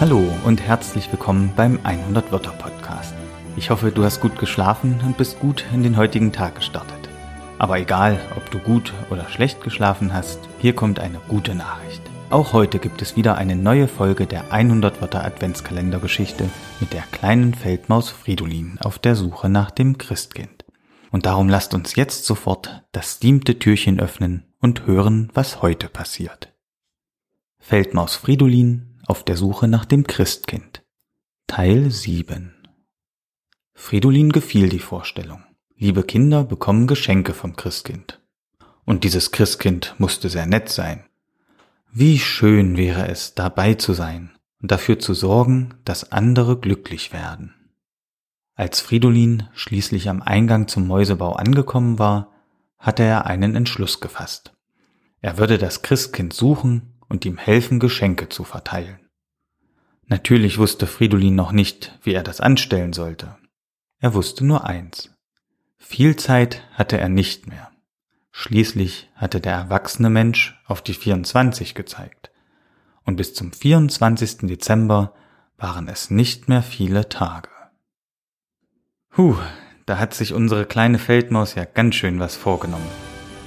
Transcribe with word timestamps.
Hallo 0.00 0.22
und 0.44 0.60
herzlich 0.60 1.10
willkommen 1.10 1.52
beim 1.56 1.78
100 1.82 2.30
Wörter 2.32 2.52
Podcast. 2.52 3.14
Ich 3.56 3.70
hoffe, 3.70 3.90
du 3.90 4.04
hast 4.04 4.20
gut 4.20 4.38
geschlafen 4.38 5.00
und 5.06 5.16
bist 5.16 5.40
gut 5.40 5.64
in 5.72 5.82
den 5.82 5.96
heutigen 5.96 6.32
Tag 6.32 6.56
gestartet. 6.56 7.08
Aber 7.58 7.78
egal, 7.78 8.20
ob 8.36 8.50
du 8.50 8.58
gut 8.58 8.92
oder 9.10 9.28
schlecht 9.28 9.62
geschlafen 9.62 10.12
hast, 10.12 10.40
hier 10.58 10.74
kommt 10.74 10.98
eine 10.98 11.20
gute 11.28 11.54
Nachricht. 11.54 12.02
Auch 12.30 12.52
heute 12.52 12.78
gibt 12.78 13.00
es 13.00 13.16
wieder 13.16 13.36
eine 13.36 13.54
neue 13.54 13.86
Folge 13.86 14.26
der 14.26 14.50
100 14.50 15.00
Wörter 15.00 15.24
Adventskalendergeschichte 15.24 16.50
mit 16.80 16.92
der 16.92 17.02
kleinen 17.12 17.54
Feldmaus 17.54 18.10
Fridolin 18.10 18.78
auf 18.82 18.98
der 18.98 19.14
Suche 19.14 19.48
nach 19.48 19.70
dem 19.70 19.98
Christkind. 19.98 20.64
Und 21.12 21.26
darum 21.26 21.48
lasst 21.48 21.74
uns 21.74 21.94
jetzt 21.94 22.24
sofort 22.24 22.82
das 22.90 23.20
siebte 23.20 23.58
Türchen 23.60 24.00
öffnen 24.00 24.52
und 24.60 24.84
hören, 24.86 25.30
was 25.32 25.62
heute 25.62 25.88
passiert. 25.88 26.52
Feldmaus 27.60 28.16
Fridolin 28.16 28.93
auf 29.06 29.24
der 29.24 29.36
Suche 29.36 29.68
nach 29.68 29.84
dem 29.84 30.06
Christkind. 30.06 30.82
Teil 31.46 31.90
7 31.90 32.54
Fridolin 33.74 34.32
gefiel 34.32 34.68
die 34.68 34.78
Vorstellung. 34.78 35.42
Liebe 35.76 36.04
Kinder 36.04 36.44
bekommen 36.44 36.86
Geschenke 36.86 37.34
vom 37.34 37.56
Christkind. 37.56 38.20
Und 38.84 39.04
dieses 39.04 39.30
Christkind 39.30 39.94
musste 39.98 40.30
sehr 40.30 40.46
nett 40.46 40.68
sein. 40.68 41.04
Wie 41.92 42.18
schön 42.18 42.76
wäre 42.76 43.08
es, 43.08 43.34
dabei 43.34 43.74
zu 43.74 43.92
sein 43.92 44.30
und 44.60 44.70
dafür 44.70 44.98
zu 44.98 45.14
sorgen, 45.14 45.74
dass 45.84 46.12
andere 46.12 46.58
glücklich 46.58 47.12
werden. 47.12 47.54
Als 48.54 48.80
Fridolin 48.80 49.48
schließlich 49.52 50.08
am 50.08 50.22
Eingang 50.22 50.68
zum 50.68 50.86
Mäusebau 50.86 51.34
angekommen 51.34 51.98
war, 51.98 52.32
hatte 52.78 53.02
er 53.02 53.26
einen 53.26 53.56
Entschluss 53.56 54.00
gefasst. 54.00 54.54
Er 55.20 55.38
würde 55.38 55.58
das 55.58 55.82
Christkind 55.82 56.32
suchen 56.32 56.93
und 57.08 57.24
ihm 57.24 57.38
helfen, 57.38 57.80
Geschenke 57.80 58.28
zu 58.28 58.44
verteilen. 58.44 58.98
Natürlich 60.06 60.58
wusste 60.58 60.86
Fridolin 60.86 61.34
noch 61.34 61.52
nicht, 61.52 61.98
wie 62.02 62.12
er 62.12 62.22
das 62.22 62.40
anstellen 62.40 62.92
sollte. 62.92 63.36
Er 64.00 64.14
wusste 64.14 64.44
nur 64.44 64.64
eins. 64.64 65.10
Viel 65.78 66.16
Zeit 66.16 66.62
hatte 66.72 66.98
er 66.98 67.08
nicht 67.08 67.46
mehr. 67.46 67.70
Schließlich 68.32 69.10
hatte 69.14 69.40
der 69.40 69.52
erwachsene 69.52 70.10
Mensch 70.10 70.60
auf 70.66 70.82
die 70.82 70.94
24 70.94 71.74
gezeigt. 71.74 72.30
Und 73.04 73.16
bis 73.16 73.34
zum 73.34 73.52
24. 73.52 74.38
Dezember 74.48 75.14
waren 75.56 75.88
es 75.88 76.10
nicht 76.10 76.48
mehr 76.48 76.62
viele 76.62 77.08
Tage. 77.08 77.48
Huh, 79.16 79.36
da 79.86 79.98
hat 79.98 80.14
sich 80.14 80.32
unsere 80.32 80.66
kleine 80.66 80.98
Feldmaus 80.98 81.54
ja 81.54 81.64
ganz 81.64 81.94
schön 81.94 82.18
was 82.18 82.34
vorgenommen. 82.34 82.88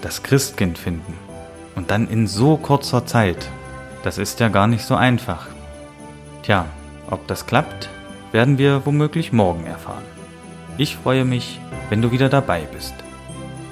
Das 0.00 0.22
Christkind 0.22 0.78
finden. 0.78 1.27
Und 1.78 1.92
dann 1.92 2.08
in 2.08 2.26
so 2.26 2.56
kurzer 2.56 3.06
Zeit. 3.06 3.48
Das 4.02 4.18
ist 4.18 4.40
ja 4.40 4.48
gar 4.48 4.66
nicht 4.66 4.84
so 4.84 4.96
einfach. 4.96 5.46
Tja, 6.42 6.66
ob 7.08 7.28
das 7.28 7.46
klappt, 7.46 7.88
werden 8.32 8.58
wir 8.58 8.84
womöglich 8.84 9.32
morgen 9.32 9.64
erfahren. 9.64 10.02
Ich 10.76 10.96
freue 10.96 11.24
mich, 11.24 11.60
wenn 11.88 12.02
du 12.02 12.10
wieder 12.10 12.28
dabei 12.28 12.62
bist. 12.72 12.94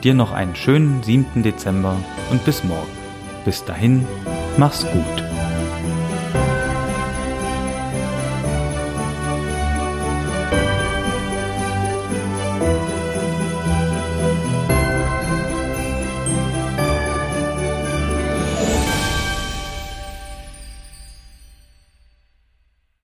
Dir 0.05 0.15
noch 0.15 0.31
einen 0.33 0.55
schönen 0.55 1.03
7. 1.03 1.43
Dezember 1.43 1.97
und 2.31 2.45
bis 2.45 2.63
morgen. 2.63 2.97
Bis 3.45 3.65
dahin, 3.65 4.07
mach's 4.57 4.87
gut. 4.87 5.26